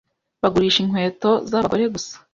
[0.41, 2.13] Bagurisha inkweto zabagore gusa.